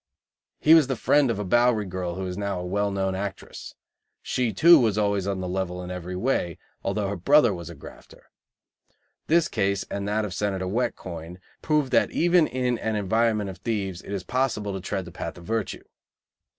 He 0.59 0.73
was 0.73 0.87
the 0.87 0.95
friend 0.95 1.29
of 1.29 1.37
a 1.37 1.43
Bowery 1.43 1.85
girl 1.85 2.15
who 2.15 2.25
is 2.25 2.35
now 2.35 2.59
a 2.59 2.65
well 2.65 2.89
known 2.89 3.13
actress. 3.13 3.75
She, 4.23 4.51
too, 4.51 4.79
was 4.79 4.97
always 4.97 5.27
on 5.27 5.41
the 5.41 5.47
level 5.47 5.83
in 5.83 5.91
every 5.91 6.15
way; 6.15 6.57
although 6.83 7.07
her 7.07 7.15
brother 7.15 7.53
was 7.53 7.69
a 7.69 7.75
grafter; 7.75 8.31
this 9.27 9.47
case, 9.47 9.85
and 9.91 10.07
that 10.07 10.25
of 10.25 10.33
Senator 10.33 10.67
Wet 10.67 10.95
Coin 10.95 11.37
prove 11.61 11.91
that 11.91 12.09
even 12.09 12.47
in 12.47 12.79
an 12.79 12.95
environment 12.95 13.51
of 13.51 13.59
thieves 13.59 14.01
it 14.01 14.11
is 14.11 14.23
possible 14.23 14.73
to 14.73 14.81
tread 14.81 15.05
the 15.05 15.11
path 15.11 15.37
of 15.37 15.43
virtue. 15.43 15.83